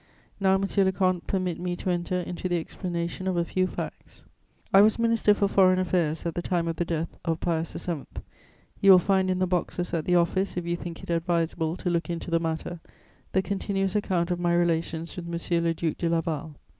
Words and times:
"Now, 0.39 0.57
monsieur 0.57 0.83
le 0.83 0.91
comte, 0.91 1.27
permit 1.27 1.59
me 1.59 1.75
to 1.75 1.91
enter 1.91 2.21
into 2.21 2.49
the 2.49 2.57
explanation 2.57 3.27
of 3.27 3.37
a 3.37 3.45
few 3.45 3.67
facts. 3.67 4.23
"I 4.73 4.81
was 4.81 4.97
Minister 4.97 5.35
for 5.35 5.47
Foreign 5.47 5.77
Affairs 5.77 6.25
at 6.25 6.33
the 6.33 6.41
time 6.41 6.67
of 6.67 6.77
the 6.77 6.85
death 6.85 7.19
of 7.23 7.39
Pius 7.39 7.71
VII. 7.85 8.05
You 8.79 8.89
will 8.93 8.97
find 8.97 9.29
in 9.29 9.37
the 9.37 9.45
boxes 9.45 9.93
at 9.93 10.05
the 10.05 10.15
Office, 10.15 10.57
if 10.57 10.65
you 10.65 10.75
think 10.75 11.03
it 11.03 11.11
advisable 11.11 11.77
to 11.77 11.89
look 11.91 12.09
into 12.09 12.31
the 12.31 12.39
matter, 12.39 12.79
the 13.33 13.43
continuous 13.43 13.95
account 13.95 14.31
of 14.31 14.39
my 14.39 14.55
relations 14.55 15.15
with 15.15 15.25
M. 15.27 15.63
le 15.63 15.71
Duc 15.75 15.99
de 15.99 16.09
Laval. 16.09 16.55